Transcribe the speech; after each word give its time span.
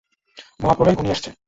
মহাপ্রলয় 0.59 0.95
ঘনিয়ে 0.95 1.15
আসছে! 1.15 1.29